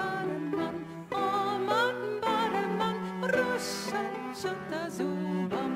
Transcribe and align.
Bademann, 0.00 0.84
oh 1.12 1.58
Mann, 1.68 2.20
Bademann, 2.22 2.96
Russen, 3.34 4.34
Schotter, 4.34 4.90
Suber. 4.90 5.69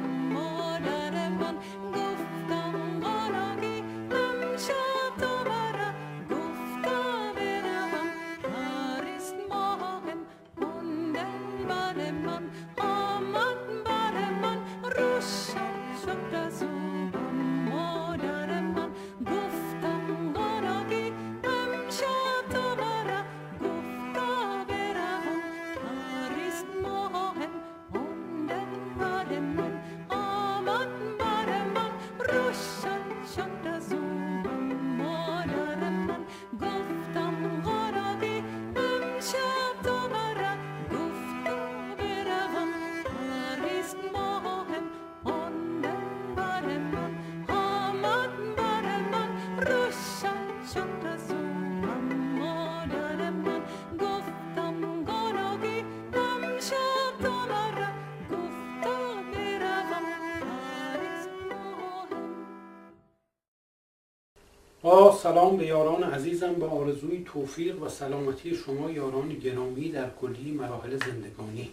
با 64.82 65.16
سلام 65.22 65.56
به 65.56 65.66
یاران 65.66 66.02
عزیزم. 66.02 66.54
به 66.54 66.66
آرزوی 66.66 67.24
توفیق 67.26 67.82
و 67.82 67.88
سلامتی 67.88 68.56
شما 68.56 68.90
یاران 68.90 69.28
گرامی 69.28 69.88
در 69.88 70.10
کلی 70.10 70.50
مراحل 70.50 70.96
زندگانی. 70.96 71.70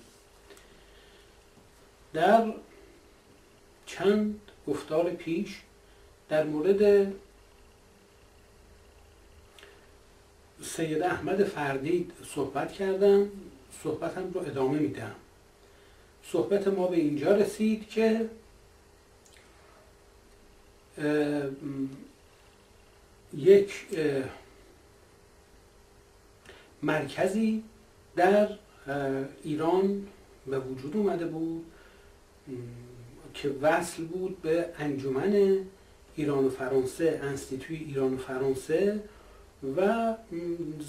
در 2.13 2.53
چند 3.85 4.39
گفتار 4.67 5.09
پیش 5.09 5.61
در 6.29 6.44
مورد 6.44 7.13
سید 10.63 11.03
احمد 11.03 11.44
فردید 11.44 12.11
صحبت 12.35 12.72
کردم. 12.72 13.29
صحبتم 13.83 14.31
رو 14.33 14.41
ادامه 14.41 14.79
میدم. 14.79 15.16
صحبت 16.23 16.67
ما 16.67 16.88
به 16.88 16.97
اینجا 16.97 17.36
رسید 17.36 17.89
که 17.89 18.30
یک 23.38 23.73
مرکزی 26.84 27.63
در 28.16 28.50
ایران 29.44 30.07
به 30.47 30.59
وجود 30.59 30.97
اومده 30.97 31.25
بود 31.25 31.66
که 33.34 33.50
وصل 33.62 34.03
بود 34.03 34.41
به 34.41 34.66
انجمن 34.79 35.57
ایران 36.16 36.45
و 36.45 36.50
فرانسه 36.50 37.19
انستیتوی 37.24 37.75
ایران 37.75 38.13
و 38.13 38.18
فرانسه 38.18 39.03
و 39.78 40.13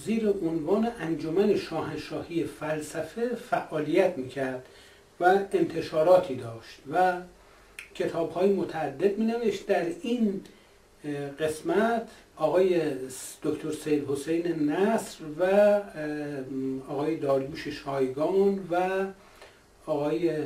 زیر 0.04 0.28
عنوان 0.28 0.88
انجمن 1.00 1.56
شاهنشاهی 1.56 2.44
فلسفه 2.44 3.34
فعالیت 3.34 4.18
می‌کرد. 4.18 4.66
و 5.22 5.38
انتشاراتی 5.52 6.34
داشت 6.34 6.78
و 6.92 7.12
کتاب 7.94 8.32
های 8.32 8.52
متعدد 8.52 9.18
می 9.18 9.24
نوشت 9.24 9.66
در 9.66 9.86
این 10.02 10.40
قسمت 11.40 12.08
آقای 12.36 12.80
دکتر 13.42 13.70
سید 13.70 14.10
حسین 14.10 14.70
نصر 14.70 15.18
و 15.40 15.44
آقای 16.88 17.16
داریوش 17.16 17.68
شایگان 17.68 18.68
و 18.70 19.06
آقای 19.86 20.36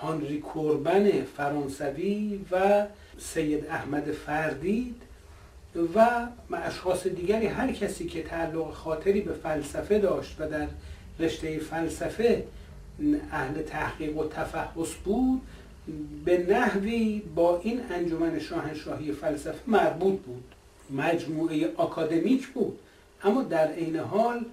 هانری 0.00 0.40
کوربن 0.40 1.22
فرانسوی 1.22 2.40
و 2.50 2.86
سید 3.18 3.66
احمد 3.66 4.12
فردید 4.12 5.02
و 5.94 6.26
اشخاص 6.52 7.06
دیگری. 7.06 7.46
هر 7.46 7.72
کسی 7.72 8.06
که 8.06 8.22
تعلق 8.22 8.72
خاطری 8.72 9.20
به 9.20 9.32
فلسفه 9.32 9.98
داشت 9.98 10.36
و 10.38 10.48
در 10.48 10.66
رشته 11.20 11.58
فلسفه 11.58 12.44
اهل 13.32 13.62
تحقیق 13.62 14.16
و 14.16 14.28
تفحص 14.28 14.94
بود 15.04 15.42
به 16.24 16.46
نحوی 16.48 17.22
با 17.34 17.60
این 17.62 17.80
انجمن 17.90 18.38
شاهنشاهی 18.38 19.12
فلسفه 19.12 19.58
مربوط 19.66 20.18
بود. 20.20 20.44
مجموعه 20.90 21.72
آکادمیک 21.76 22.46
بود. 22.48 22.78
اما 23.22 23.42
در 23.42 23.72
عین 23.72 23.96
حال 23.96 24.44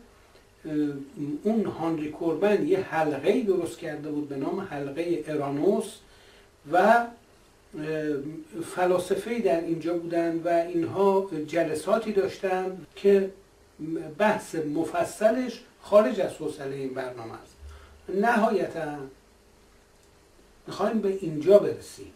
اون 1.43 1.65
هانری 1.65 2.09
کوربن 2.09 2.67
یه 2.67 2.79
حلقه 2.79 3.41
درست 3.41 3.79
کرده 3.79 4.09
بود 4.09 4.29
به 4.29 4.35
نام 4.35 4.59
حلقه 4.59 5.23
ارانوس 5.27 5.93
و 6.71 7.05
فلاسفه 8.75 9.39
در 9.39 9.61
اینجا 9.61 9.97
بودن 9.97 10.41
و 10.45 10.47
اینها 10.47 11.29
جلساتی 11.47 12.11
داشتن 12.11 12.77
که 12.95 13.29
بحث 14.17 14.55
مفصلش 14.55 15.63
خارج 15.81 16.21
از 16.21 16.33
حوصله 16.33 16.75
این 16.75 16.93
برنامه 16.93 17.33
است. 17.43 17.54
نهایتا 18.09 18.97
می‌خوایم 20.67 21.01
به 21.01 21.17
اینجا 21.21 21.59
برسیم 21.59 22.11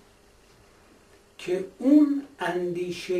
که 1.37 1.65
اون 1.77 2.23
اندیشه 2.39 3.15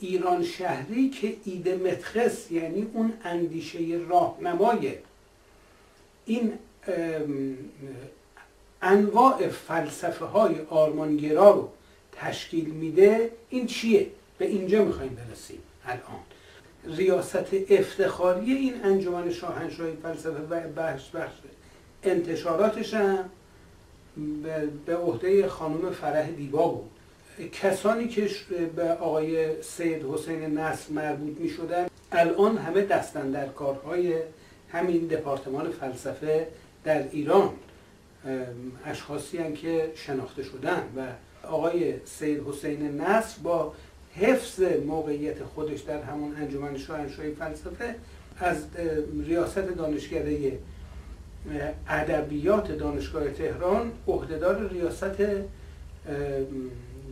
ایران 0.00 0.44
شهری 0.44 1.10
که 1.10 1.36
ایده 1.44 1.76
متخص 1.76 2.50
یعنی 2.50 2.90
اون 2.92 3.12
اندیشه 3.24 3.78
راهنمای 4.08 4.94
این 6.26 6.52
انواع 8.82 9.48
فلسفه 9.48 10.24
های 10.24 10.54
آرمانگرا 10.70 11.50
رو 11.50 11.68
تشکیل 12.12 12.70
میده 12.70 13.32
این 13.50 13.66
چیه؟ 13.66 14.06
به 14.38 14.46
اینجا 14.46 14.84
می‌خوایم 14.84 15.14
برسیم 15.14 15.62
الان 15.84 16.96
ریاست 16.96 17.54
افتخاری 17.70 18.52
این 18.52 18.84
انجمن 18.84 19.30
شاهنشاهی 19.30 19.96
فلسفه 20.02 20.42
و 20.50 20.60
بخش 20.68 21.10
بخش 21.10 21.34
انتشاراتش 22.04 22.94
هم 22.94 23.30
به 24.86 24.96
عهده 24.96 25.48
خانم 25.48 25.90
فرح 25.90 26.30
دیبا 26.30 26.68
بود. 26.68 26.90
کسانی 27.52 28.08
که 28.08 28.30
به 28.76 28.92
آقای 28.92 29.62
سید 29.62 30.04
حسین 30.04 30.58
نصر 30.58 30.92
مربوط 30.92 31.40
می 31.40 31.48
شدن 31.48 31.86
الان 32.12 32.56
همه 32.56 32.82
دستن 32.82 33.30
در 33.30 33.46
کارهای 33.46 34.14
همین 34.72 35.06
دپارتمان 35.06 35.70
فلسفه 35.70 36.46
در 36.84 37.08
ایران 37.08 37.50
اشخاصی 38.86 39.38
هم 39.38 39.52
که 39.52 39.92
شناخته 39.94 40.42
شدن 40.42 40.82
و 40.96 41.06
آقای 41.46 41.94
سید 42.04 42.42
حسین 42.48 43.00
نصر 43.00 43.38
با 43.42 43.74
حفظ 44.16 44.60
موقعیت 44.86 45.44
خودش 45.44 45.80
در 45.80 46.02
همون 46.02 46.36
انجمن 46.36 46.78
شاهنشاهی 46.78 47.34
فلسفه 47.34 47.94
از 48.38 48.56
ریاست 49.26 49.58
دانشکده 49.58 50.58
ادبیات 51.88 52.72
دانشگاه 52.72 53.30
تهران 53.30 53.92
عهدهدار 54.08 54.68
ریاست 54.68 55.16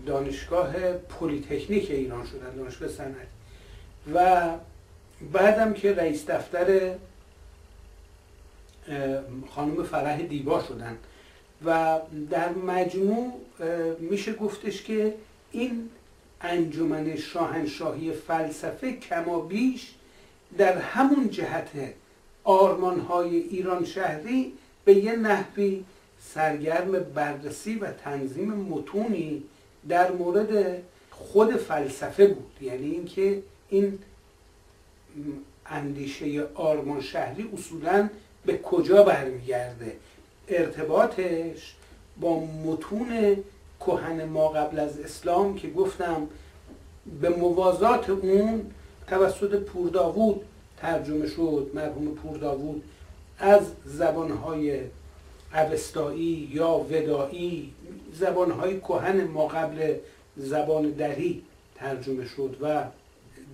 دانشگاه 0.06 0.72
پلیتکنیک 0.92 1.90
ایران 1.90 2.26
شدن 2.26 2.56
دانشگاه 2.56 2.88
صنعتی 2.88 3.26
و 4.14 4.48
بعدم 5.32 5.72
که 5.72 5.94
رئیس 5.94 6.30
دفتر 6.30 6.94
خانم 9.54 9.82
فرح 9.82 10.22
دیبا 10.22 10.62
شدن. 10.62 10.96
و 11.64 11.98
در 12.30 12.48
مجموع 12.48 13.32
میشه 13.98 14.34
گفتش 14.34 14.82
که 14.82 15.14
این 15.52 15.90
انجمن 16.40 17.16
شاهنشاهی 17.16 18.12
فلسفه 18.12 18.92
کما 18.92 19.40
بیش 19.40 19.90
در 20.58 20.78
همون 20.78 21.30
جهت 22.50 22.60
آرمانهای 22.62 23.36
ایران 23.36 23.84
شهری 23.84 24.52
به 24.84 24.94
یه 24.94 25.16
نحوی 25.16 25.84
سرگرم 26.34 26.92
بررسی 26.92 27.74
و 27.74 27.90
تنظیم 27.90 28.52
متونی 28.52 29.42
در 29.88 30.12
مورد 30.12 30.82
خود 31.10 31.56
فلسفه 31.56 32.26
بود. 32.26 32.52
یعنی 32.60 32.90
اینکه 32.90 33.42
این 33.68 33.98
اندیشه 35.66 36.46
آرمان 36.54 37.00
شهری 37.00 37.50
اصولا 37.54 38.08
به 38.46 38.58
کجا 38.58 39.02
برمیگرده؟ 39.02 39.96
ارتباطش 40.48 41.74
با 42.20 42.40
متون 42.40 43.36
کهن 43.80 44.24
ما 44.24 44.48
قبل 44.48 44.78
از 44.78 45.00
اسلام 45.00 45.54
که 45.54 45.70
گفتم 45.70 46.28
به 47.20 47.28
موازات 47.28 48.10
اون 48.10 48.70
توسط 49.06 49.54
پورداوود 49.54 50.44
ترجمه 50.80 51.26
شد 51.26 51.70
مرحوم 51.74 52.14
پورداوود 52.14 52.82
از 53.38 53.62
زبانهای 53.84 54.80
اوستایی 55.54 56.50
یا 56.52 56.78
ودایی 56.78 57.72
زبانهای 58.12 58.80
کهن 58.80 59.24
ما 59.24 59.46
قبل 59.46 59.94
زبان 60.36 60.90
دری 60.90 61.42
ترجمه 61.74 62.26
شد 62.26 62.56
و 62.60 62.84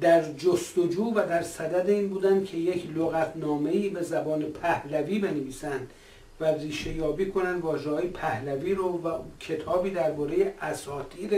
در 0.01 0.33
جستجو 0.33 1.05
و 1.15 1.27
در 1.29 1.43
صدد 1.43 1.91
این 1.91 2.09
بودن 2.09 2.45
که 2.45 2.57
یک 2.57 2.87
لغتنامه 2.97 3.89
به 3.89 4.03
زبان 4.03 4.43
پهلوی 4.43 5.19
بنویسند 5.19 5.91
و 6.41 6.45
ریشه 6.45 6.93
یابی 6.93 7.27
کنن 7.27 7.59
واژه 7.61 7.91
های 7.91 8.09
پهلوی 8.09 8.75
رو 8.75 9.03
و 9.03 9.19
کتابی 9.41 9.91
درباره 9.91 10.55
اساطیر 10.61 11.31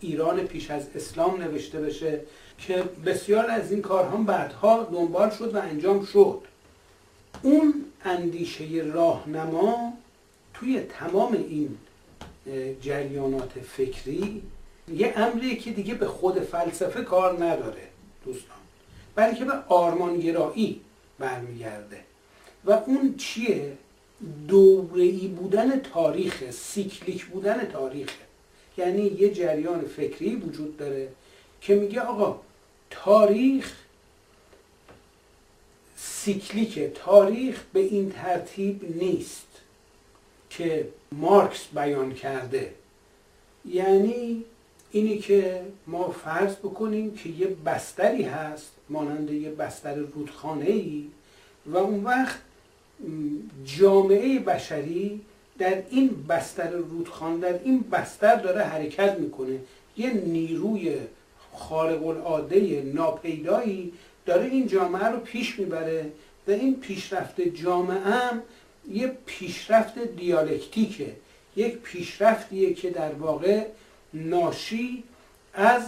ایران 0.00 0.40
پیش 0.40 0.70
از 0.70 0.82
اسلام 0.94 1.42
نوشته 1.42 1.80
بشه 1.80 2.20
که 2.58 2.84
بسیار 3.06 3.50
از 3.50 3.72
این 3.72 3.82
کارها 3.82 4.16
بعدها 4.16 4.84
دنبال 4.84 5.30
شد 5.30 5.54
و 5.54 5.58
انجام 5.58 6.04
شد. 6.04 6.40
اون 7.42 7.84
اندیشه 8.04 8.64
راهنما 8.94 9.92
توی 10.54 10.80
تمام 10.80 11.32
این 11.32 11.76
جریانات 12.80 13.52
فکری 13.76 14.42
یه 14.94 15.12
امریه 15.16 15.56
که 15.56 15.70
دیگه 15.70 15.94
به 15.94 16.06
خود 16.06 16.38
فلسفه 16.40 17.02
کار 17.02 17.44
نداره 17.44 17.82
دوستان. 18.24 18.56
بلکه 19.14 19.44
به 19.44 19.52
آرمانگرایی 19.68 20.80
برمیگرده. 21.18 22.00
و 22.64 22.72
اون 22.72 23.14
چیه؟ 23.16 23.72
دوره‌ای 24.48 25.28
بودن 25.28 25.80
تاریخ 25.80 26.50
سیکلیک 26.50 27.24
بودن 27.24 27.64
تاریخ. 27.64 28.08
یعنی 28.78 29.02
یه 29.02 29.30
جریان 29.30 29.80
فکری 29.80 30.36
وجود 30.36 30.76
داره 30.76 31.08
که 31.60 31.74
میگه 31.74 32.00
آقا 32.00 32.40
تاریخ 32.90 33.74
سیکلیک 35.96 36.78
تاریخ 36.78 37.64
به 37.72 37.80
این 37.80 38.10
ترتیب 38.10 39.02
نیست 39.02 39.46
که 40.50 40.88
مارکس 41.12 41.66
بیان 41.74 42.14
کرده. 42.14 42.74
یعنی 43.64 44.44
اینی 44.90 45.18
که 45.18 45.62
ما 45.86 46.10
فرض 46.10 46.56
بکنیم 46.56 47.14
که 47.14 47.28
یه 47.28 47.46
بستری 47.46 48.22
هست 48.22 48.70
مانند 48.88 49.30
یه 49.30 49.50
بستر 49.50 49.94
رودخانه 49.94 50.64
ای 50.64 51.06
و 51.66 51.76
اون 51.76 52.04
وقت 52.04 52.38
جامعه 53.64 54.38
بشری 54.38 55.20
در 55.58 55.82
این 55.90 56.26
بستر 56.28 56.70
رودخانه 56.70 57.40
در 57.40 57.58
این 57.64 57.84
بستر 57.92 58.36
داره 58.36 58.62
حرکت 58.62 59.18
می‌کنه. 59.18 59.58
یه 59.96 60.10
نیروی 60.10 60.96
خارق 61.54 62.06
العاده 62.06 62.82
ناپیدایی 62.94 63.92
داره 64.26 64.46
این 64.46 64.66
جامعه 64.66 65.04
رو 65.04 65.18
پیش 65.18 65.58
می‌بره 65.58 66.12
و 66.48 66.50
این 66.50 66.74
پیشرفت 66.74 67.40
جامعه 67.40 67.98
هم 67.98 68.42
یه 68.90 69.12
پیشرفت 69.26 69.98
دیالکتیکه. 69.98 71.12
یک 71.56 71.78
پیشرفتیه 71.78 72.74
که 72.74 72.90
در 72.90 73.12
واقع 73.12 73.66
ناشی 74.14 75.04
از 75.54 75.82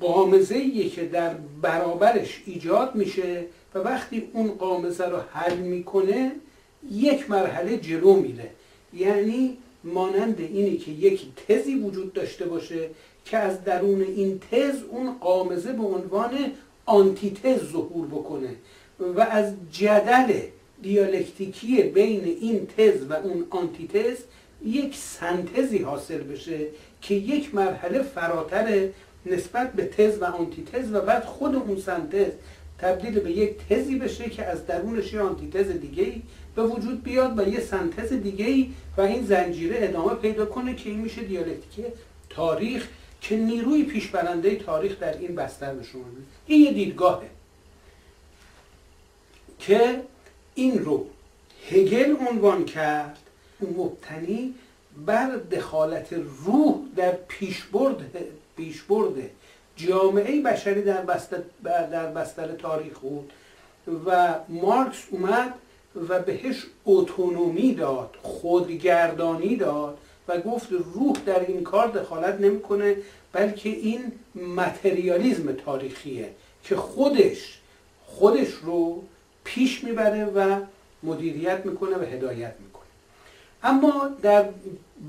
قامزه 0.00 0.88
که 0.88 1.04
در 1.04 1.34
برابرش 1.62 2.42
ایجاد 2.46 2.94
میشه 2.94 3.44
و 3.74 3.78
وقتی 3.78 4.28
اون 4.32 4.48
قامزه 4.48 5.04
رو 5.04 5.18
حل 5.32 5.56
می‌کنه 5.56 6.32
یک 6.90 7.30
مرحله 7.30 7.76
جلو 7.78 8.14
میره. 8.14 8.50
یعنی 8.96 9.58
مانند 9.84 10.40
اینی 10.40 10.76
که 10.76 10.90
یک 10.90 11.26
تزی 11.48 11.74
وجود 11.74 12.12
داشته 12.12 12.44
باشه 12.44 12.90
که 13.24 13.36
از 13.36 13.64
درون 13.64 14.02
این 14.02 14.40
تز 14.50 14.82
اون 14.90 15.18
قامزه 15.18 15.72
به 15.72 15.82
عنوان 15.82 16.34
آنتیتز 16.86 17.72
ظهور 17.72 18.06
بکنه 18.06 18.48
و 19.16 19.20
از 19.20 19.52
جدل 19.72 20.32
دیالکتیکی 20.82 21.82
بین 21.82 22.24
این 22.24 22.66
تز 22.76 23.10
و 23.10 23.12
اون 23.12 23.46
آنتیتز 23.50 24.16
یک 24.64 24.96
سنتزی 24.96 25.78
حاصل 25.78 26.18
بشه 26.18 26.58
که 27.00 27.14
یک 27.14 27.54
مرحله 27.54 28.02
فراتر 28.02 28.88
نسبت 29.26 29.72
به 29.72 29.84
تز 29.84 30.22
و 30.22 30.24
آنتیتز 30.24 30.92
و 30.92 31.00
بعد 31.00 31.24
خود 31.24 31.54
اون 31.54 31.80
سنتز 31.80 32.32
تبدیل 32.78 33.20
به 33.20 33.32
یک 33.32 33.56
تزی 33.70 33.98
بشه 33.98 34.30
که 34.30 34.44
از 34.44 34.66
درونش 34.66 35.12
یه 35.12 35.20
آنتیتز 35.20 35.70
دیگه 35.70 36.12
به 36.56 36.62
وجود 36.62 37.02
بیاد 37.02 37.38
و 37.38 37.48
یه 37.48 37.60
سنتز 37.60 38.12
دیگه 38.12 38.66
و 38.96 39.00
این 39.00 39.26
زنجیره 39.26 39.76
ادامه 39.80 40.14
پیدا 40.14 40.46
کنه 40.46 40.74
که 40.74 40.90
این 40.90 40.98
میشه 40.98 41.22
دیالکتیک 41.22 41.86
تاریخ 42.30 42.88
که 43.20 43.36
نیروی 43.36 43.82
پیشبرنده 43.82 44.56
تاریخ 44.56 45.00
در 45.00 45.18
این 45.18 45.34
بستر 45.34 45.82
شما 45.82 46.04
این 46.46 46.62
یه 46.62 46.72
دیدگاهه 46.72 47.30
که 49.58 50.02
این 50.54 50.84
رو 50.84 51.06
هگل 51.70 52.16
عنوان 52.30 52.64
کرد 52.64 53.18
مبتنی 53.60 54.54
بر 55.06 55.36
دخالت 55.36 56.12
روح 56.46 56.76
در 56.96 57.12
پیشبرد 57.12 58.16
پیشبرد 58.56 59.30
جامعه 59.76 60.42
بشری 60.42 60.82
در 60.82 61.02
بستر, 61.02 61.38
در 61.64 62.12
بستر 62.12 62.52
تاریخ 62.52 62.98
بود. 62.98 63.32
و 64.06 64.34
مارکس 64.48 65.02
اومد 65.10 65.54
و 66.08 66.20
بهش 66.20 66.66
اتونومی 66.86 67.74
داد 67.74 68.14
خودگردانی 68.22 69.56
داد 69.56 69.98
و 70.28 70.40
گفت 70.40 70.68
روح 70.72 71.16
در 71.26 71.40
این 71.40 71.62
کار 71.62 71.88
دخالت 71.88 72.40
نمی‌کنه 72.40 72.96
بلکه 73.32 73.68
این 73.68 74.12
متریالیزم 74.56 75.52
تاریخیه 75.52 76.30
که 76.64 76.76
خودش 76.76 77.58
خودش 78.06 78.48
رو 78.48 79.02
پیش 79.44 79.84
می‌بره 79.84 80.24
و 80.24 80.60
مدیریت 81.02 81.66
می‌کنه 81.66 81.96
و 81.96 82.02
هدایت 82.02 82.54
می‌کنه. 82.64 82.82
اما 83.62 84.10
در 84.22 84.48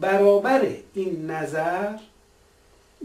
برابر 0.01 0.67
این 0.93 1.31
نظر 1.31 1.95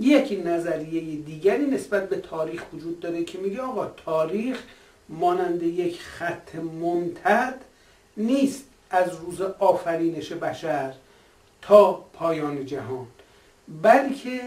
یک 0.01 0.43
نظریه 0.45 1.17
دیگری 1.17 1.67
نسبت 1.67 2.09
به 2.09 2.17
تاریخ 2.17 2.65
وجود 2.75 3.01
داره 3.01 3.25
که 3.25 3.39
میگه 3.39 3.61
آقا 3.61 3.87
تاریخ 4.05 4.63
مانند 5.09 5.63
یک 5.63 6.01
خط 6.01 6.55
ممتد 6.55 7.55
نیست 8.17 8.65
از 8.91 9.15
روز 9.15 9.41
آفرینش 9.41 10.33
بشر 10.33 10.95
تا 11.63 11.93
پایان 11.93 12.67
جهان 12.67 13.07
بلکه 13.83 14.41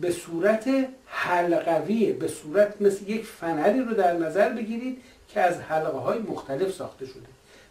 به 0.00 0.10
صورت 0.10 0.70
حلقویه 1.06 2.12
به 2.12 2.28
صورت 2.28 2.82
مثل 2.82 3.10
یک 3.10 3.24
فنری 3.24 3.80
رو 3.80 3.94
در 3.94 4.12
نظر 4.12 4.48
بگیرید 4.48 5.02
که 5.28 5.40
از 5.40 5.60
حلقه 5.60 5.98
های 5.98 6.18
مختلف 6.18 6.72
ساخته 6.72 7.06
شده 7.06 7.26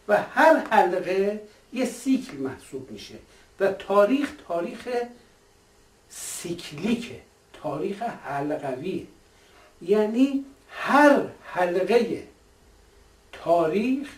و 0.08 0.22
هر 0.22 0.56
حلقه 0.56 1.40
یه 1.72 1.84
سیکل 1.84 2.36
محسوب 2.36 2.90
میشه 2.90 3.14
و 3.60 3.72
تاریخ 3.72 4.32
تاریخ 4.48 4.88
سیکلیکه 6.08 7.20
تاریخ 7.62 8.02
حلقویه 8.02 9.06
یعنی 9.82 10.44
هر 10.70 11.22
حلقه 11.42 12.22
تاریخ 13.32 14.08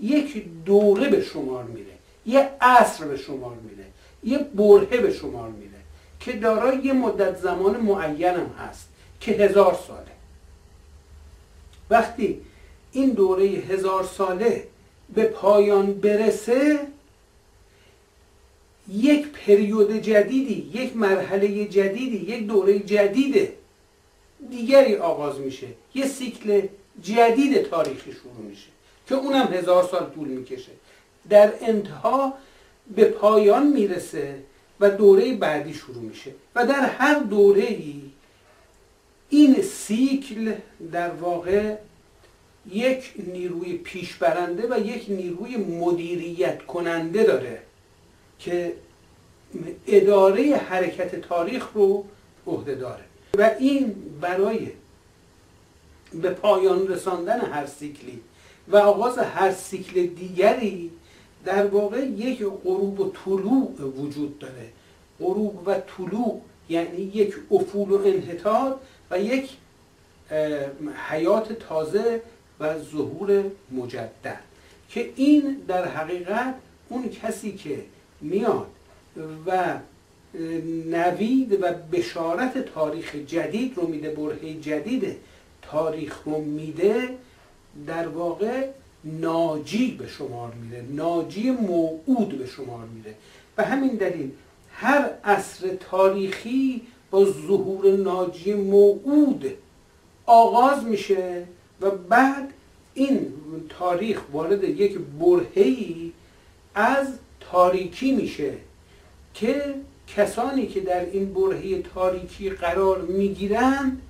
یک 0.00 0.44
دوره 0.64 1.08
به 1.08 1.22
شمار 1.22 1.64
میره 1.64 1.92
یه 2.26 2.50
عصر 2.60 3.04
به 3.04 3.16
شمار 3.16 3.54
میره 3.54 3.84
یه 4.24 4.38
برهه 4.38 5.00
به 5.00 5.12
شمار 5.12 5.48
میره 5.48 5.78
که 6.20 6.32
دارای 6.32 6.78
یه 6.84 6.92
مدت 6.92 7.38
زمان 7.38 7.76
معینم 7.76 8.54
هست 8.58 8.88
که 9.20 9.32
هزار 9.32 9.78
ساله. 9.88 10.12
وقتی 11.90 12.40
این 12.92 13.10
دوره 13.10 13.44
هزار 13.44 14.04
ساله 14.04 14.64
به 15.14 15.24
پایان 15.24 15.92
برسه 15.92 16.78
یک 18.92 19.26
پریود 19.26 19.92
جدیدی 19.92 20.70
یک 20.74 20.96
مرحله 20.96 21.64
جدیدی 21.64 22.16
یک 22.16 22.46
دوره 22.46 22.78
جدید 22.78 23.48
دیگری 24.50 24.96
آغاز 24.96 25.38
میشه 25.38 25.66
یه 25.94 26.06
سیکل 26.06 26.66
جدید 27.02 27.62
تاریخی 27.62 28.12
شروع 28.12 28.46
میشه. 28.48 28.66
که 29.08 29.14
اونم 29.14 29.52
هزار 29.52 29.88
سال 29.90 30.10
طول 30.14 30.28
می‌کشه. 30.28 30.72
در 31.28 31.52
انتها 31.60 32.34
به 32.96 33.04
پایان 33.04 33.66
می‌رسه 33.66 34.42
و 34.80 34.90
دوره 34.90 35.34
بعدی 35.34 35.74
شروع 35.74 36.02
میشه. 36.02 36.30
و 36.54 36.66
در 36.66 36.80
هر 36.80 37.18
دوره 37.18 37.62
ای 37.62 38.02
این 39.28 39.62
سیکل 39.62 40.54
در 40.92 41.10
واقع 41.10 41.76
یک 42.72 43.12
نیروی 43.16 43.76
پیشبرنده 43.76 44.74
و 44.74 44.78
یک 44.86 45.04
نیروی 45.08 45.56
مدیریت 45.56 46.62
کننده 46.62 47.24
داره 47.24 47.62
که 48.38 48.72
اداره 49.86 50.56
حرکت 50.56 51.20
تاریخ 51.20 51.68
رو 51.74 52.04
عهده 52.46 52.74
داره. 52.74 53.04
و 53.38 53.50
این 53.58 53.94
برای 54.20 54.68
به 56.14 56.30
پایان 56.30 56.88
رساندن 56.88 57.40
هر 57.40 57.66
سیکلی 57.66 58.20
و 58.68 58.76
آغاز 58.76 59.18
هر 59.18 59.52
سیکل 59.52 60.06
دیگری 60.06 60.90
در 61.44 61.66
واقع 61.66 62.06
یک 62.06 62.44
غروب 62.64 63.00
و 63.00 63.12
طلوع 63.24 63.72
وجود 63.98 64.38
داره. 64.38 64.68
غروب 65.20 65.62
و 65.66 65.74
طلوع 65.74 66.40
یعنی 66.68 67.00
یک 67.00 67.34
افول 67.50 67.90
و 67.90 68.06
انحطاط 68.06 68.76
و 69.10 69.18
یک 69.18 69.50
حیات 71.08 71.52
تازه 71.52 72.22
و 72.60 72.78
ظهور 72.78 73.44
مجدد 73.72 74.40
که 74.90 75.10
این 75.16 75.56
در 75.68 75.88
حقیقت 75.88 76.54
اون 76.88 77.08
کسی 77.08 77.52
که 77.52 77.84
میاد 78.20 78.66
و 79.46 79.78
نوید 80.86 81.62
و 81.62 81.72
بشارت 81.92 82.58
تاریخ 82.74 83.14
جدید 83.14 83.72
رو 83.76 83.86
میده 83.86 84.10
برهه 84.10 84.54
جدید 84.60 85.16
تاریخ 85.62 86.22
رو 86.24 86.40
میده 86.40 87.08
در 87.86 88.08
واقع 88.08 88.66
ناجی 89.04 89.90
به 89.90 90.06
شمار 90.08 90.52
میره 90.54 90.84
ناجی 90.90 91.50
موعود 91.50 92.38
به 92.38 92.46
شمار 92.46 92.84
میره. 92.94 93.14
و 93.58 93.64
همین 93.64 93.94
دلیل 93.94 94.30
هر 94.72 95.10
عصر 95.24 95.68
تاریخی 95.90 96.82
با 97.10 97.24
ظهور 97.24 97.96
ناجی 97.96 98.54
موعود 98.54 99.44
آغاز 100.26 100.84
میشه 100.84 101.44
و 101.80 101.90
بعد 101.90 102.52
این 102.94 103.32
تاریخ 103.68 104.20
وارد 104.32 104.64
یک 104.64 104.98
برهی 105.20 106.12
از 106.74 107.06
تاریکی 107.40 108.12
میشه 108.12 108.52
که 109.34 109.74
کسانی 110.16 110.66
که 110.66 110.80
در 110.80 111.04
این 111.04 111.34
برهه 111.34 111.82
تاریکی 111.94 112.50
قرار 112.50 113.00
می‌گیرند 113.02 114.02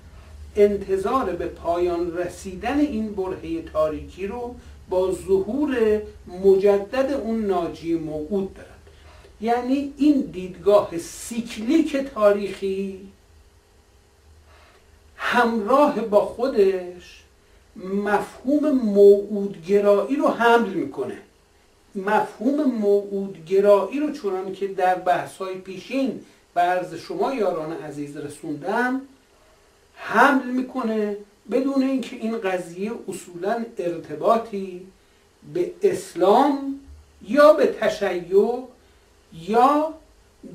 انتظار 0.59 1.25
به 1.25 1.45
پایان 1.45 2.17
رسیدن 2.17 2.79
این 2.79 3.15
برهه 3.15 3.61
تاریکی 3.61 4.27
رو 4.27 4.55
با 4.89 5.11
ظهور 5.11 6.01
مجدد 6.43 7.13
اون 7.13 7.45
ناجی 7.45 7.95
موعود 7.95 8.53
دارند 8.53 8.73
یعنی 9.41 9.93
این 9.97 10.21
دیدگاه 10.21 10.97
سیکلیک 10.97 11.97
تاریخی 11.97 12.99
همراه 15.15 16.01
با 16.01 16.25
خودش 16.25 17.23
مفهوم 17.75 18.71
موعودگرایی 18.71 20.15
رو 20.15 20.27
حمل 20.27 20.69
می‌کنه. 20.69 21.17
مفهوم 21.95 22.63
موعودگرایی 22.63 23.99
رو 23.99 24.11
چونان 24.11 24.53
که 24.53 24.67
در 24.67 24.95
بحث‌های 24.95 25.55
پیشین 25.55 26.19
به 26.53 26.61
عرض 26.61 26.95
شما 26.95 27.33
یاران 27.33 27.73
عزیز 27.73 28.17
رسوندم 28.17 29.01
حمل 30.01 30.45
می‌کنه 30.45 31.17
بدون 31.51 31.83
اینکه 31.83 32.15
این 32.15 32.37
قضیه 32.37 32.91
اصولا 33.07 33.65
ارتباطی 33.77 34.87
به 35.53 35.71
اسلام 35.81 36.79
یا 37.27 37.53
به 37.53 37.65
تشیع 37.65 38.63
یا 39.33 39.93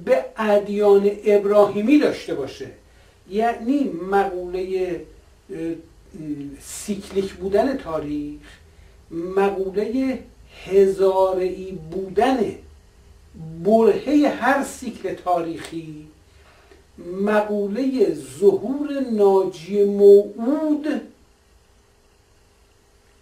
به 0.04 0.24
ادیان 0.36 1.10
ابراهیمی 1.24 1.98
داشته 1.98 2.34
باشه. 2.34 2.70
یعنی 3.30 3.84
مقوله 4.10 5.00
سیکلیک 6.60 7.32
بودن 7.32 7.76
تاریخ 7.76 8.40
مقوله 9.10 10.18
هزارعی 10.66 11.78
بودن 11.90 12.38
برهه 13.64 14.28
هر 14.40 14.64
سیکل 14.64 15.14
تاریخی 15.14 16.06
مقوله 16.98 18.14
ظهور 18.14 19.00
ناجی 19.00 19.84
موعود 19.84 21.00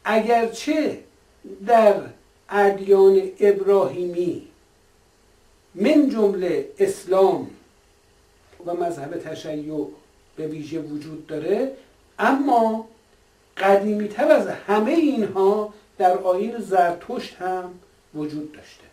اگرچه 0.05 0.99
در 1.67 1.95
ادیان 2.49 3.23
ابراهیمی 3.41 4.43
من 5.75 6.09
جمله 6.09 6.69
اسلام 6.79 7.51
و 8.67 8.75
مذهب 8.75 9.19
تشیع 9.19 9.87
به 10.37 10.47
ویژه 10.47 10.79
وجود 10.79 11.27
داره 11.27 11.73
اما 12.19 12.89
قدیمی 13.57 14.09
تر 14.09 14.31
از 14.31 14.47
همه 14.47 14.93
اینها 14.93 15.75
در 15.99 16.19
آین 16.19 16.59
زرتشت 16.59 17.35
هم 17.35 17.75
وجود 18.15 18.53
داشته 18.53 18.85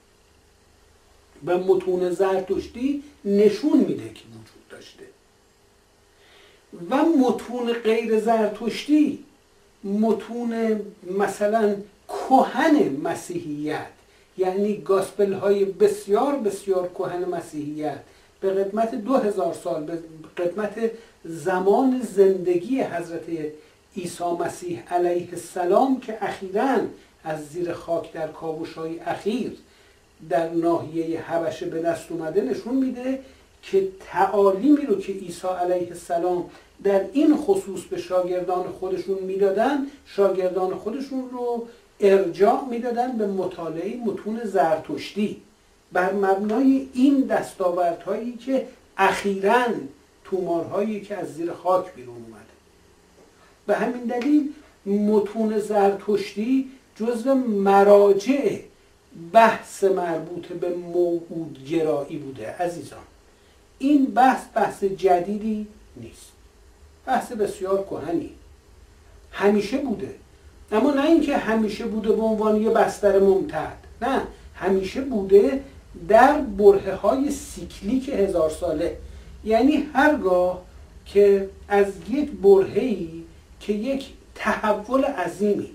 و 1.45 1.57
متون 1.57 2.09
زرتشتی 2.09 3.03
نشون 3.25 3.77
میده 3.79 4.09
که 4.09 4.21
داشته. 4.79 5.03
و 6.89 6.95
متون 6.95 7.73
غیر 7.73 8.19
زرتشتی 8.19 9.23
متون 9.83 10.81
مثلا 11.17 11.75
کهن 12.07 12.89
مسیحیت 13.03 13.87
یعنی 14.37 14.77
گاسپل 14.77 15.33
های 15.33 15.65
بسیار 15.65 16.35
بسیار 16.35 16.87
کهن 16.87 17.25
مسیحیت 17.25 17.99
به 18.41 18.53
قدمت 18.53 18.95
دو 18.95 19.17
هزار 19.17 19.53
سال 19.53 19.83
به 19.83 19.99
قدمت 20.43 20.91
زمان 21.25 22.01
زندگی 22.15 22.81
حضرت 22.81 23.23
عیسی 23.97 24.23
مسیح 24.39 24.83
علیه 24.93 25.27
السلام 25.31 25.99
که 25.99 26.17
اخیرا 26.21 26.77
از 27.23 27.49
زیر 27.49 27.73
خاک 27.73 28.13
در 28.13 28.27
کابوش 28.27 28.73
های 28.73 28.99
اخیر 28.99 29.51
در 30.29 30.49
ناحیه 30.49 31.21
حبشه 31.21 31.65
به 31.65 31.81
دست 31.81 32.11
اومده 32.11 32.41
نشون 32.41 32.75
میده 32.75 33.19
که 33.63 33.87
تعالیمی 33.99 34.85
رو 34.85 34.99
که 34.99 35.13
عیسی 35.13 35.47
علیه 35.47 35.87
السلام 35.87 36.49
در 36.83 37.01
این 37.13 37.37
خصوص 37.37 37.81
به 37.81 37.97
شاگردان 37.97 38.63
خودشون 38.71 39.17
می‌دادن 39.19 39.87
شاگردان 40.05 40.75
خودشون 40.75 41.29
رو 41.31 41.67
ارجاع 41.99 42.65
می‌دادن 42.69 43.17
به 43.17 43.27
مطالعه 43.27 43.97
متون 44.05 44.41
زرتشتی. 44.43 45.41
بر 45.91 46.13
مبنای 46.13 46.87
این 46.93 47.21
دستاوردهایی 47.21 48.37
که 48.37 48.67
اخیرا 48.97 49.65
تومارهایی 50.25 51.01
که 51.01 51.17
از 51.17 51.33
زیر 51.33 51.51
خاک 51.51 51.93
بیرون 51.95 52.15
اومده. 52.15 52.53
به 53.67 53.75
همین 53.75 54.03
دلیل 54.03 54.53
متون 54.85 55.59
زرتشتی 55.59 56.69
جزو 56.95 57.33
مراجع 57.35 58.59
بحث 59.33 59.83
مربوط 59.83 60.47
به 60.47 60.69
موعود 60.69 61.57
گرایی 61.69 62.17
بوده 62.17 62.51
عزیزان. 62.51 62.99
این 63.79 64.05
بحث 64.05 64.45
بحث 64.55 64.83
جدیدی 64.83 65.67
نیست. 65.95 66.31
بحث 67.05 67.31
بسیار 67.31 67.85
کهنی. 67.89 68.29
همیشه 69.31 69.77
بوده. 69.77 70.15
اما 70.71 70.91
نه 70.91 71.05
اینکه 71.05 71.37
همیشه 71.37 71.85
بوده 71.85 72.11
به 72.11 72.21
عنوان 72.21 72.61
یه 72.61 72.69
بستر 72.69 73.19
ممتد. 73.19 73.77
نه 74.01 74.21
همیشه 74.55 75.01
بوده 75.01 75.63
در 76.07 76.41
بره 76.41 76.95
های 76.95 77.31
سیکلیک 77.31 78.09
هزار 78.09 78.49
ساله. 78.49 78.97
یعنی 79.45 79.89
هرگاه 79.93 80.61
که 81.05 81.49
از 81.67 81.85
یک 82.09 82.31
برهی 82.31 83.23
که 83.59 83.73
یک 83.73 84.05
تحول 84.35 85.03
عظیمی 85.03 85.69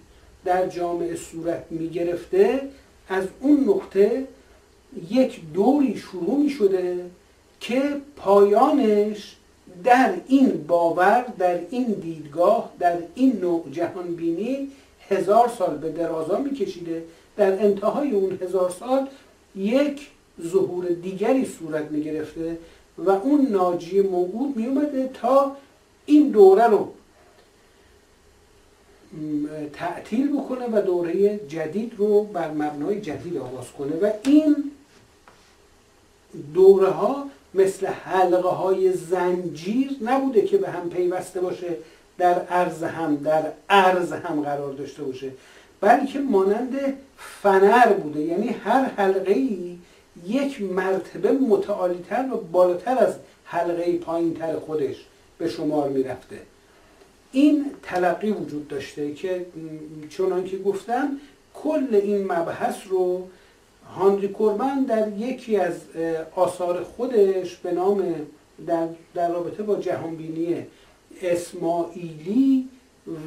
در 0.45 0.67
جامعه 0.67 1.17
صورت 1.17 1.65
می 1.71 1.89
گرفته 1.89 2.61
از 3.09 3.25
اون 3.41 3.65
نقطه 3.69 4.25
یک 5.11 5.41
دوری 5.53 5.99
شروع 5.99 6.39
می 6.39 6.51
شده 6.51 7.11
که 7.69 8.01
پایانش 8.17 9.37
در 9.85 10.15
این 10.29 10.65
باور 10.69 11.25
در 11.39 11.61
این 11.71 11.85
دیدگاه 11.85 12.73
در 12.79 12.99
این 13.15 13.39
نوع 13.41 13.65
جهان 13.73 14.15
بینی 14.15 14.69
هزار 15.09 15.49
سال 15.59 15.77
به 15.77 15.93
درازا 15.93 16.39
می 16.39 16.55
کشیده 16.55 17.05
در 17.37 17.53
انتهای 17.63 18.11
اون 18.11 18.39
هزار 18.43 18.71
سال 18.71 19.09
یک 19.57 20.11
ظهور 20.43 20.87
دیگری 20.87 21.45
صورت 21.45 21.91
می 21.91 22.03
گرفته 22.03 22.59
و 22.99 23.11
اون 23.11 23.47
ناجی 23.51 24.01
موعود 24.01 24.57
می 24.57 24.67
اومده 24.67 25.11
تا 25.15 25.57
این 26.07 26.29
دوره 26.29 26.67
رو 26.67 26.93
تعطیل 29.73 30.37
بکنه 30.37 30.67
و 30.67 30.83
دوره 30.83 31.41
جدید 31.49 31.93
رو 31.97 32.23
بر 32.25 32.51
مبنای 32.51 33.01
جدید 33.01 33.37
آغاز 33.37 33.73
کنه. 33.73 33.97
و 33.97 34.11
این 34.25 34.71
دوره 36.55 36.91
ها 36.91 37.27
مثل 37.55 37.87
حلقه 37.87 38.49
های 38.49 38.93
زنجیر 38.93 39.91
نبوده 40.03 40.43
که 40.43 40.57
به 40.57 40.71
هم 40.71 40.91
پیوسته 40.91 41.41
باشه 41.41 41.77
در 42.19 42.41
عرض 42.41 42.83
هم 42.83 43.17
در 43.17 43.43
عرض 43.69 44.13
هم 44.13 44.41
قرار 44.43 44.73
داشته 44.73 45.03
باشه. 45.03 45.31
بلکه 45.81 46.19
مانند 46.19 46.77
فنر 47.43 47.93
بوده. 47.93 48.21
یعنی 48.21 48.49
هر 48.49 48.85
حلقه 48.85 49.33
ای 49.33 49.79
یک 50.27 50.63
مرتبه 50.63 51.33
متعالیتر 51.33 52.29
و 52.33 52.37
بالاتر 52.37 52.99
از 52.99 53.15
حلقه 53.45 53.99
پایینتر 53.99 54.57
خودش 54.59 54.97
به 55.39 55.49
شمار 55.49 55.89
می‌رفته. 55.89 56.39
این 57.33 57.67
تلقی 57.83 58.31
وجود 58.31 58.69
داشته 58.69 59.15
که 59.15 59.47
چنان 60.11 60.45
که 60.45 60.59
گفتم 60.59 61.21
کل 61.55 62.01
این 62.03 62.25
مبحث 62.25 62.77
رو 62.89 63.29
هانری 63.97 64.29
کوربن 64.29 64.85
در 64.85 65.09
یکی 65.09 65.57
از 65.57 65.75
آثار 66.37 66.83
خودش 66.83 67.57
به 67.57 67.73
نام 67.73 68.15
در, 68.67 68.89
در 69.15 69.31
رابطه 69.31 69.63
با 69.63 69.77
جهانبینی 69.77 70.67
اسماعیلی 71.23 72.69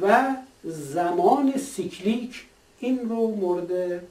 و 0.02 0.34
زمان 0.64 1.56
سیکلیک 1.56 2.44
این 2.80 3.08
رو 3.08 3.28
مورد 3.28 4.02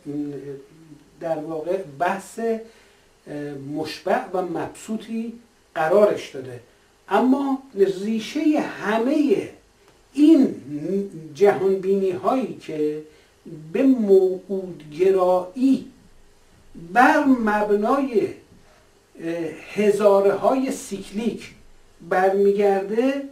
در 1.20 1.38
واقع 1.38 1.78
بحث 2.00 2.40
مشبع 3.76 4.26
و 4.34 4.42
مبسوطی 4.42 5.34
قرارش 5.76 6.36
داده. 6.36 6.60
اما 7.10 7.62
ریشه 7.76 8.60
همه 8.60 9.50
این 10.14 10.56
جهانبینی 11.36 12.12
هایی 12.12 12.58
که 12.62 13.02
به 13.74 13.84
موعودگرایی 13.84 15.92
بر 16.94 17.24
مبنای 17.26 18.34
هزاره 19.74 20.34
های 20.34 20.72
سیکلیک 20.72 21.54
برمیگرده 22.10 23.24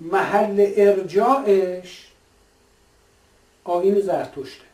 محل 0.00 0.72
ارجاعش 0.76 2.06
آین 3.64 4.00
زرتشته 4.00 4.64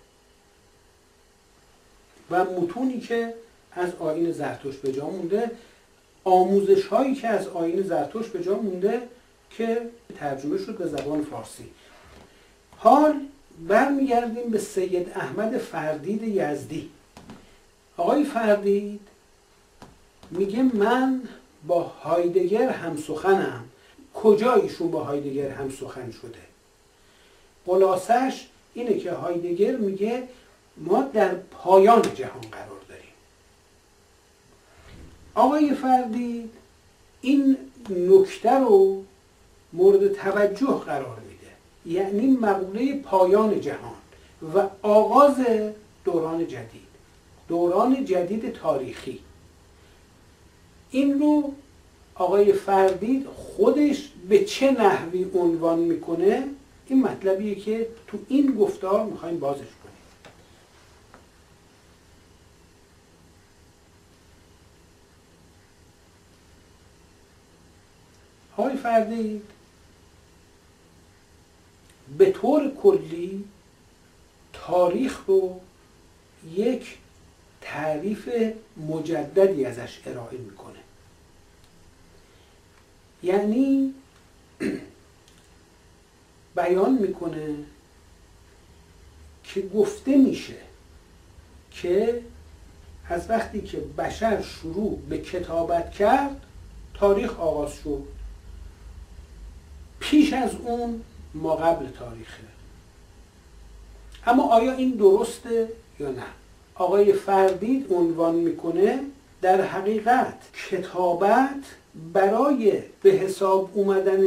و 2.30 2.44
متونی 2.44 3.00
که 3.00 3.35
از 3.73 3.94
آین 3.94 4.32
زرتشت 4.32 4.82
به 4.82 4.92
جا 4.92 5.06
مونده 5.06 5.50
آموزش 6.25 6.87
هایی 6.87 7.14
که 7.14 7.28
از 7.28 7.49
آین 7.49 7.82
زرتشت 7.82 8.32
به 8.32 8.42
جا 8.42 8.59
مونده 8.59 9.02
که 9.50 9.82
ترجمه 10.18 10.59
شد 10.59 10.78
به 10.78 10.87
زبان 10.87 11.25
فارسی. 11.25 11.68
حال 12.76 13.14
برمیگردیم 13.68 14.50
به 14.50 14.59
سید 14.59 15.09
احمد 15.14 15.59
فردید 15.59 16.23
یزدی. 16.23 16.90
آقای 17.96 18.25
فردید 18.25 19.00
میگه 20.30 20.62
من 20.62 21.22
با 21.66 21.82
هایدگر 21.82 22.68
هم 22.68 22.96
سخنم 22.96 23.64
کجا 24.14 24.54
ایشون 24.54 24.90
با 24.90 25.04
هایدگر 25.04 25.50
هم 25.50 25.70
سخن 25.70 26.11
شده؟ 26.11 26.38
خلاصش 27.66 28.46
اینه 28.75 28.99
که 28.99 29.12
هایدگر 29.12 29.76
میگه 29.76 30.28
ما 30.76 31.02
در 31.02 31.34
پایان 31.34 32.02
جهان 32.14 32.40
قرار 32.52 32.80
داریم. 32.88 33.04
آقای 35.34 35.75
فردید 35.75 36.50
این 37.20 37.56
نکته 37.90 38.58
رو 38.58 39.02
مورد 39.72 40.12
توجه 40.12 40.80
قرار 40.87 41.18
میده. 41.20 41.52
یعنی 42.00 42.26
مقوله 42.26 42.99
پایان 42.99 43.61
جهان 43.61 43.94
و 44.54 44.68
آغاز 44.82 45.37
دوران 46.04 46.46
جدید. 46.46 46.91
دوران 47.52 48.04
جدید 48.04 48.52
تاریخی. 48.52 49.21
این 50.90 51.18
رو 51.18 51.54
آقای 52.14 52.52
فردید 52.52 53.26
خودش 53.26 54.09
به 54.28 54.44
چه 54.44 54.71
نحوی 54.71 55.25
عنوان 55.35 55.78
می‌کنه؟ 55.78 56.49
این 56.88 57.02
مطلبیه 57.02 57.54
که 57.54 57.87
تو 58.06 58.18
این 58.28 58.54
گفتار 58.54 59.04
می‌خوایم 59.04 59.38
بازش 59.38 59.59
کنیم. 59.59 59.97
آقای 68.56 68.76
فردید 68.76 69.42
به 72.18 72.32
طور 72.32 72.75
کلی 72.82 73.44
تاریخ 74.52 75.21
رو 75.26 75.61
یک 76.54 76.99
تعریف 77.62 78.28
مجددی 78.88 79.64
ازش 79.64 80.00
ارائه 80.07 80.38
می‌کنه. 80.38 80.78
یعنی 83.23 83.95
بیان 86.56 86.93
می‌کنه 86.93 87.54
که 89.45 89.63
گفته 89.63 90.17
میشه 90.17 90.56
که 91.71 92.23
از 93.08 93.30
وقتی 93.30 93.60
که 93.60 93.78
بشر 93.78 94.43
شروع 94.43 95.00
به 95.08 95.19
کتابت 95.19 95.91
کرد 95.91 96.41
تاریخ 96.95 97.41
آغاز 97.41 97.75
شد. 97.75 98.02
پیش 100.00 100.32
از 100.32 100.54
اون 100.54 101.02
ما 101.34 101.56
قبل 101.56 101.86
تاریخه. 101.86 102.43
اما 104.26 104.54
آیا 104.54 104.73
این 104.73 104.91
درسته 104.91 105.69
یا 105.99 106.10
نه؟ 106.10 106.42
آقای 106.75 107.13
فردید 107.13 107.93
عنوان 107.93 108.35
می‌کنه 108.35 109.00
در 109.43 109.61
حقیقت 109.61 110.35
کتابت 110.71 111.65
برای 112.13 112.82
به 113.02 113.11
حساب 113.11 113.71
اومدن 113.75 114.21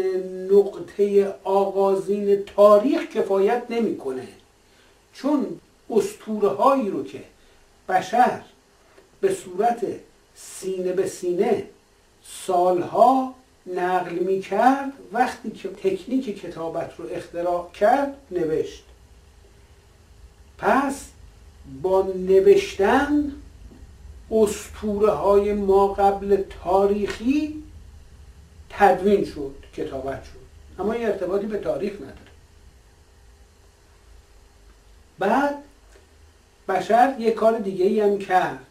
نقطه 0.52 1.34
آغازین 1.44 2.44
تاریخ 2.56 3.10
کفایت 3.10 3.64
نمی‌کنه. 3.70 4.28
چون 5.14 5.60
استوره 5.90 6.50
هایی 6.50 6.90
رو 6.90 7.04
که 7.04 7.24
بشر 7.90 8.42
به 9.22 9.34
صورت 9.34 9.86
سینه 10.36 10.92
به 10.92 11.08
سینه 11.08 11.64
سالها 12.24 13.36
نقل 13.68 14.16
می 14.16 14.42
کرد 14.42 14.94
وقتی 15.14 15.52
که 15.52 15.70
تکنیک 15.70 16.42
کتابت 16.42 16.92
رو 16.98 17.06
اختراع 17.12 17.70
کرد 17.72 18.18
نوشت. 18.32 18.84
پس 20.58 21.06
با 21.82 22.02
نوشتن 22.02 23.32
استوره 24.32 25.12
های 25.12 25.54
ما 25.54 25.88
قبل 25.88 26.44
تاریخی 26.64 27.64
تدوین 28.70 29.26
شد 29.26 29.56
کتابت 29.74 30.24
شد. 30.24 30.82
اما 30.82 30.94
این 30.94 31.06
ارتباطی 31.06 31.46
به 31.46 31.58
تاریخ 31.58 31.94
نداره. 31.94 32.16
بعد 35.20 35.58
بشر 36.68 37.16
یک 37.20 37.34
کار 37.34 37.60
دیگه 37.60 37.86
ای 37.86 38.00
هم 38.00 38.18
کرد 38.18 38.66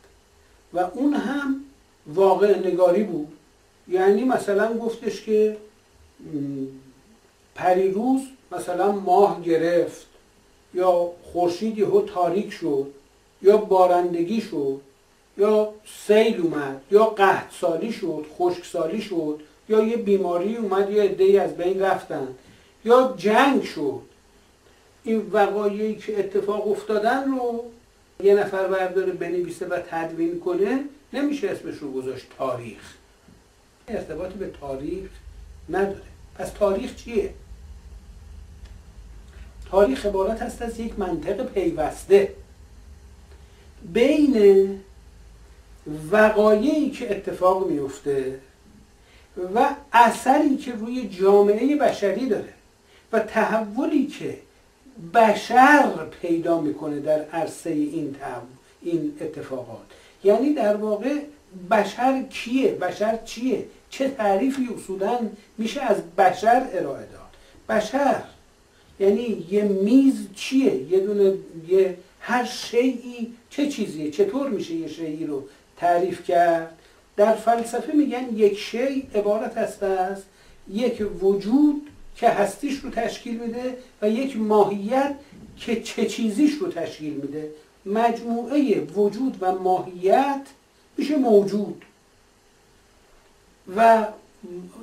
و 0.72 0.78
اون 0.78 1.14
هم 1.14 1.60
واقع 2.06 2.58
نگاری 2.58 3.02
بود. 3.02 3.32
یعنی 3.88 4.24
مثلا 4.24 4.78
گفتش 4.78 5.22
که 5.22 5.56
پریروز 7.54 8.20
مثلا 8.52 8.92
ماه 8.92 9.42
گرفت. 9.42 10.06
یا 10.74 11.10
خورشید 11.32 11.78
یهو 11.78 12.02
تاریک 12.02 12.52
شد 12.52 12.86
یا 13.42 13.56
بارندگی 13.56 14.40
شد 14.40 14.80
یا 15.38 15.72
سیل 16.06 16.40
اومد 16.40 16.80
یا 16.90 17.04
قحط 17.04 17.52
سالی 17.60 17.92
شد 17.92 18.26
خشک 18.38 18.64
سالی 18.64 19.00
شد 19.02 19.40
یا 19.68 19.82
یه 19.82 19.96
بیماری 19.96 20.56
اومد 20.56 20.90
یا 20.90 21.02
عدهای 21.02 21.38
از 21.38 21.56
بین 21.56 21.80
رفتن 21.80 22.28
یا 22.84 23.14
جنگ 23.16 23.62
شد. 23.62 24.00
این 25.04 25.30
وقایعی 25.32 25.94
که 25.94 26.18
اتفاق 26.18 26.68
افتادن 26.68 27.30
رو 27.30 27.64
یه 28.22 28.34
نفر 28.34 28.66
برداره 28.66 29.12
بنویسه 29.12 29.66
و 29.66 29.78
تدوین 29.90 30.40
کنه 30.40 30.84
نمیشه 31.12 31.50
اسمش 31.50 31.78
رو 31.78 31.92
گذاشت 31.92 32.26
تاریخ. 32.38 32.94
ارتباطی 33.88 34.38
به 34.38 34.50
تاریخ 34.60 35.10
نداره. 35.68 36.02
پس 36.34 36.50
تاریخ 36.50 36.96
چیه؟ 36.96 37.34
تاریخ 39.74 40.06
عبارت 40.06 40.42
هست 40.42 40.62
از 40.62 40.80
یک 40.80 40.98
منطق 40.98 41.46
پیوسته. 41.46 42.32
بین 43.92 44.80
وقایعی 46.10 46.90
که 46.90 47.16
اتفاق 47.16 47.66
میفته 47.66 48.38
و 49.54 49.74
اثری 49.92 50.56
که 50.56 50.72
روی 50.72 51.08
جامعه 51.08 51.76
بشری 51.76 52.28
داره 52.28 52.52
و 53.12 53.18
تحولی 53.18 54.06
که 54.06 54.38
بشر 55.14 56.06
پیدا 56.22 56.60
می‌کنه 56.60 57.00
در 57.00 57.24
عرصه 57.24 57.70
این 57.70 58.16
این 58.82 59.16
اتفاقات. 59.20 59.86
یعنی 60.24 60.52
در 60.52 60.76
واقع 60.76 61.18
بشر 61.70 62.22
کیه؟ 62.22 62.72
بشر 62.72 63.18
چیه؟ 63.24 63.64
چه 63.90 64.08
تعریفی 64.08 64.68
اصولا 64.76 65.18
میشه 65.58 65.82
از 65.82 65.96
بشر 66.18 66.66
ارائه 66.72 67.06
داد؟ 67.06 67.30
بشر 67.68 68.22
یعنی 69.00 69.46
یه 69.50 69.62
میز 69.62 70.14
چیه؟ 70.34 70.74
یه 70.74 71.00
دونه 71.00 71.34
یه 71.68 71.96
هر 72.20 72.44
شیعی 72.44 73.32
چه 73.50 73.68
چیزیه؟ 73.68 74.10
چطور 74.10 74.50
میشه 74.50 74.74
یه 74.74 74.88
شیعی 74.88 75.26
رو 75.26 75.44
تعریف 75.76 76.26
کرد؟ 76.26 76.78
در 77.16 77.32
فلسفه 77.32 77.92
میگن 77.92 78.36
یک 78.36 78.58
شی 78.58 79.08
عبارت 79.14 79.56
است 79.56 79.82
از 79.82 80.22
یک 80.72 81.22
وجود 81.22 81.82
که 82.16 82.28
هستیش 82.28 82.78
رو 82.78 82.90
تشکیل 82.90 83.40
میده 83.40 83.76
و 84.02 84.10
یک 84.10 84.36
ماهیت 84.36 85.14
که 85.56 85.80
چه 85.80 86.06
چیزیش 86.06 86.54
رو 86.54 86.68
تشکیل 86.68 87.12
میده. 87.12 87.50
مجموعه 87.86 88.80
وجود 88.80 89.36
و 89.40 89.52
ماهیت 89.52 90.46
میشه 90.98 91.16
موجود. 91.16 91.84
و 93.76 94.06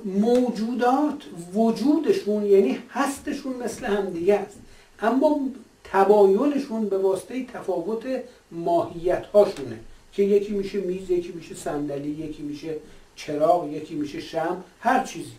موجودات 0.05 1.23
وجودشون 1.53 2.45
یعنی 2.45 2.79
هستشون 2.89 3.53
مثل 3.53 3.85
هم 3.85 4.09
دیگه 4.09 4.35
است. 4.35 4.59
اما 4.99 5.39
تباینشون 5.83 6.89
به 6.89 6.97
واسطه 6.97 7.45
تفاوت 7.45 8.03
ماهیت 8.51 9.25
هاشونه 9.25 9.79
که 10.13 10.23
یکی 10.23 10.53
میشه 10.53 10.79
میز 10.79 11.09
یکی 11.09 11.31
میشه 11.31 11.55
صندلی 11.55 12.09
یکی 12.09 12.43
میشه 12.43 12.75
چراغ 13.15 13.71
یکی 13.71 13.95
میشه 13.95 14.19
شم 14.19 14.63
هر 14.79 15.03
چیزی. 15.03 15.31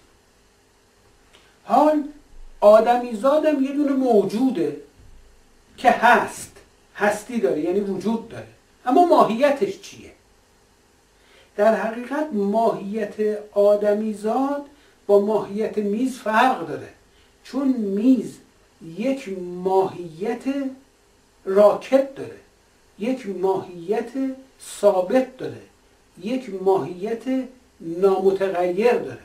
حال 1.64 2.04
آدمی 2.60 3.16
زادم 3.16 3.62
یه 3.62 3.72
دونه 3.72 3.92
موجوده 3.92 4.76
که 5.76 5.90
هست 5.90 6.52
هستی 6.96 7.40
داره 7.40 7.60
یعنی 7.60 7.80
وجود 7.80 8.28
داره. 8.28 8.46
اما 8.86 9.06
ماهیتش 9.06 9.80
چیه؟ 9.80 10.12
در 11.56 11.74
حقیقت 11.74 12.28
ماهیت 12.32 13.14
آدمیزاد 13.52 14.66
با 15.06 15.20
ماهیت 15.20 15.78
میز 15.78 16.18
فرق 16.18 16.66
داره. 16.66 16.88
چون 17.44 17.68
میز 17.68 18.38
یک 18.96 19.38
ماهیت 19.38 20.44
راکت 21.44 22.14
داره. 22.14 22.36
یک 22.98 23.26
ماهیت 23.28 24.10
ثابت 24.80 25.36
داره. 25.36 25.62
یک 26.22 26.62
ماهیت 26.62 27.22
نامتغیر 27.80 28.92
داره. 28.92 29.18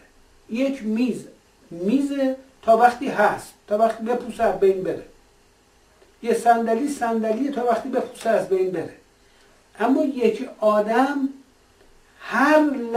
یک 0.49 0.83
میز. 0.83 1.23
میز 1.71 2.11
تا 2.61 2.77
وقتی 2.77 3.07
هست 3.07 3.53
تا 3.67 3.77
وقتی 3.77 4.03
بپوسه 4.03 4.43
از 4.43 4.59
بین 4.59 4.83
بره. 4.83 5.05
یه 6.23 6.33
صندلی 6.33 6.87
صندلی 6.87 7.51
تا 7.51 7.65
وقتی 7.65 7.89
بپوسه 7.89 8.29
از 8.29 8.49
بین 8.49 8.71
بره. 8.71 8.93
اما 9.79 10.03
یک 10.03 10.49
آدم 10.59 11.29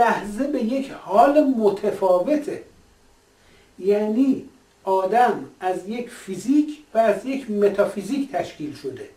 لحظه 0.01 0.47
به 0.47 0.63
یک 0.63 0.91
حال 0.91 1.43
متفاوته. 1.43 2.63
یعنی 3.79 4.45
آدم 4.83 5.45
از 5.59 5.89
یک 5.89 6.09
فیزیک 6.09 6.69
و 6.93 6.97
از 6.97 7.25
یک 7.25 7.51
متافیزیک 7.51 8.31
تشکیل 8.31 8.75
شده 8.75 9.09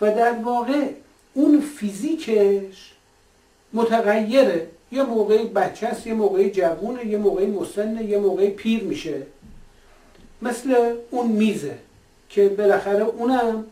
و 0.00 0.14
در 0.14 0.32
واقع 0.32 0.86
اون 1.34 1.60
فیزیکش 1.60 2.92
متغیره. 3.72 4.66
یه 4.92 5.02
موقعی 5.02 5.44
بچه 5.44 5.86
است 5.86 6.06
یه 6.06 6.14
موقعی 6.14 6.50
جوونه 6.50 7.06
یه 7.06 7.18
موقعی 7.18 7.46
مسنه 7.46 8.04
یه 8.04 8.18
موقعی 8.18 8.50
پیر 8.50 8.82
میشه. 8.82 9.22
مثل 10.42 10.94
اون 11.10 11.26
میزه 11.26 11.78
که 12.28 12.48
بالاخره 12.48 13.02
اونم 13.02 13.64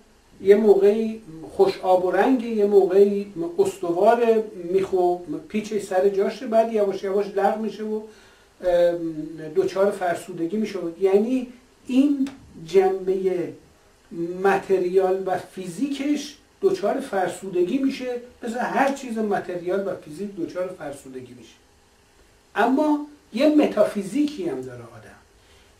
یه 0.42 0.56
موقعی 0.56 1.22
خوش 1.56 1.78
آب 1.82 2.04
و 2.04 2.10
رنگ 2.10 2.42
یه 2.42 2.66
موقعی 2.66 3.32
استوار 3.58 4.42
میخو 4.54 5.18
پیچش 5.48 5.82
سر 5.82 6.08
جاشه 6.08 6.46
بعد 6.46 6.72
یواش 6.72 7.02
یواش 7.02 7.26
لغ 7.26 7.58
میشه 7.58 7.84
و 7.84 8.00
دوچار 9.54 9.90
فرسودگی 9.90 10.56
میشه. 10.56 10.78
یعنی 11.00 11.46
این 11.86 12.28
جنبه 12.66 13.52
متریال 14.42 15.22
و 15.26 15.38
فیزیکش 15.38 16.36
دوچار 16.60 17.00
فرسودگی 17.00 17.78
میشه. 17.78 18.14
مثل 18.42 18.58
هر 18.58 18.94
چیز 18.94 19.18
متریال 19.18 19.88
و 19.88 19.94
فیزیک 20.04 20.34
دوچار 20.34 20.68
فرسودگی 20.78 21.34
میشه. 21.34 21.54
اما 22.54 23.06
یه 23.32 23.48
متافیزیکی 23.48 24.48
هم 24.48 24.60
داره 24.60 24.82
آدم 24.82 25.18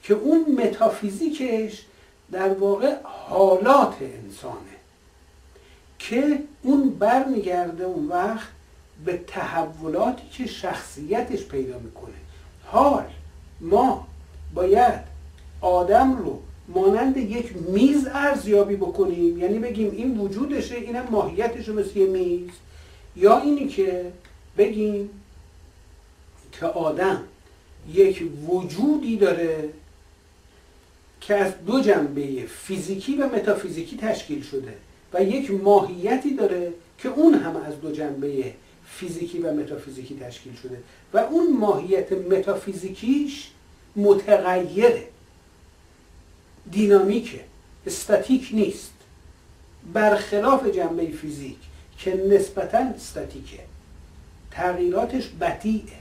که 0.03 0.15
اون 0.15 0.45
متافیزیکش 0.65 1.85
در 2.33 2.53
واقع 2.53 2.97
حالات 3.05 3.97
انسانه 4.01 4.79
که 5.99 6.39
اون 6.63 6.91
برمیگرده 6.91 7.85
اون 7.85 8.07
وقت 8.07 8.49
به 9.05 9.21
تحولاتی 9.27 10.23
که 10.33 10.47
شخصیتش 10.47 11.45
پیدا 11.45 11.79
می‌کنه. 11.79 12.15
حال 12.65 13.05
ما 13.61 14.07
باید 14.55 15.01
آدم 15.61 16.17
رو 16.17 16.41
مانند 16.69 17.17
یک 17.17 17.57
میز 17.57 18.07
ارزیابی 18.07 18.77
بکنیم. 18.77 19.39
یعنی 19.39 19.59
بگیم 19.59 19.91
این 19.91 20.19
وجودشه 20.19 20.75
اینم 20.75 21.05
ماهیتشه 21.11 21.73
مثل 21.73 21.99
یه 21.99 22.07
میز. 22.07 22.51
یا 23.17 23.39
اینی 23.39 23.69
که 23.69 24.13
بگیم 24.59 25.11
که 26.53 26.67
آدم 26.67 27.23
یک 27.93 28.31
وجودی 28.49 29.17
داره 29.17 29.69
که 31.29 31.37
از 31.37 31.53
دو 31.67 31.81
جنبه 31.81 32.47
فیزیکی 32.47 33.17
و 33.17 33.27
متافیزیکی 33.27 33.97
تشکیل 33.97 34.43
شده 34.43 34.75
و 35.13 35.23
یک 35.23 35.51
ماهیتی 35.51 36.35
داره 36.35 36.73
که 36.99 37.09
اون 37.09 37.35
هم 37.35 37.57
از 37.57 37.81
دو 37.81 37.93
جنبه 37.93 38.53
فیزیکی 38.87 39.39
و 39.39 39.53
متافیزیکی 39.53 40.19
تشکیل 40.19 40.53
شده 40.63 40.79
و 41.15 41.19
اون 41.19 41.57
ماهیت 41.57 42.13
متافیزیکیش 42.13 43.51
متغیره. 43.97 45.09
دینامیکه 46.71 47.41
استاتیک 47.87 48.49
نیست. 48.53 48.93
برخلاف 49.93 50.67
جنبه 50.67 51.07
فیزیک 51.07 51.59
که 51.99 52.25
نسبتا 52.31 52.79
استاتیکه 52.79 53.61
تغییراتش 54.51 55.29
بطیعه 55.41 55.99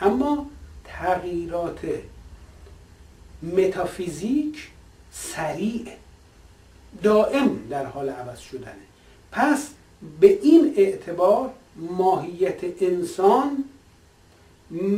اما 0.00 0.46
تغییرات 0.84 1.80
متافیزیک 3.42 4.68
سریعه 5.12 5.96
دائم 7.02 7.68
در 7.70 7.86
حال 7.86 8.08
عوض 8.08 8.38
شدنه. 8.38 8.74
پس 9.32 9.68
به 10.20 10.38
این 10.42 10.74
اعتبار 10.76 11.50
ماهیت 11.76 12.82
انسان 12.82 13.64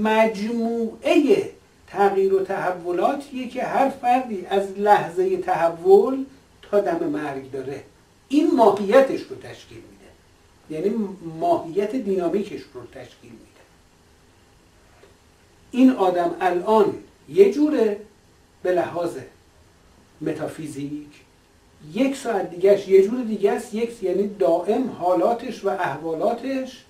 مجموعه 0.02 1.50
تغییر 1.86 2.34
و 2.34 2.44
تحولاتیه 2.44 3.48
که 3.48 3.62
هر 3.62 3.88
فردی 3.88 4.46
از 4.46 4.78
لحظه 4.78 5.36
تحول 5.36 6.24
تا 6.62 6.80
دم 6.80 7.06
مرگ 7.06 7.50
داره. 7.50 7.82
این 8.28 8.54
ماهیتش 8.56 9.20
رو 9.20 9.36
تشکیل 9.36 9.78
میده. 9.78 10.10
یعنی 10.70 11.08
ماهیت 11.40 11.96
دینامیکش 11.96 12.60
رو 12.74 12.86
تشکیل 12.86 13.30
میده. 13.30 13.44
این 15.70 15.90
آدم 15.90 16.36
الان 16.40 16.94
یه 17.28 17.52
جوره 17.52 18.00
به 18.62 18.72
لحاظ 18.72 19.16
متافیزیک 20.20 21.06
یک 21.94 22.16
ساعت 22.16 22.50
دیگهش 22.50 22.88
یه 22.88 23.08
جور 23.08 23.22
دیگه 23.22 23.52
است. 23.52 23.74
یک 23.74 24.02
یعنی 24.02 24.28
دائم 24.28 24.90
حالاتش 24.90 25.64
و 25.64 25.68
احوالاتش 25.68 26.84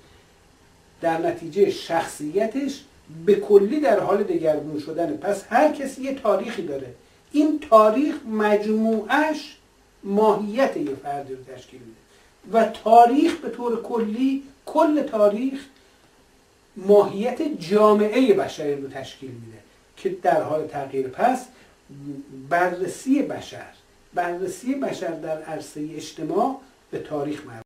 در 1.00 1.18
نتیجه 1.18 1.70
شخصیتش 1.70 2.80
به 3.26 3.34
کلی 3.34 3.80
در 3.80 4.00
حال 4.00 4.22
دگرگون 4.22 4.78
شدنه. 4.78 5.12
پس 5.12 5.44
هر 5.48 5.72
کسی 5.72 6.02
یه 6.02 6.14
تاریخی 6.14 6.62
داره. 6.62 6.94
این 7.32 7.60
تاریخ 7.70 8.14
مجموعش 8.26 9.56
ماهیت 10.04 10.76
یه 10.76 10.94
فردی 10.94 11.34
رو 11.34 11.44
تشکیل 11.44 11.80
میده. 11.80 12.00
و 12.52 12.64
تاریخ 12.84 13.36
به 13.36 13.50
طور 13.50 13.82
کلی 13.82 14.42
کل 14.66 15.02
تاریخ 15.02 15.64
ماهیت 16.76 17.42
جامعه 17.58 18.34
بشری 18.34 18.74
رو 18.74 18.88
تشکیل 18.88 19.30
میده 19.30 19.58
که 19.96 20.16
در 20.22 20.42
حال 20.42 20.66
تغییر. 20.66 21.08
پس 21.08 21.46
بررسی 22.48 23.22
بشر. 23.22 23.72
بررسی 24.14 24.74
بشر 24.74 25.10
در 25.20 25.42
عرصه 25.42 25.88
اجتماع 25.94 26.60
به 26.90 26.98
تاریخ 26.98 27.46
مربوط 27.46 27.64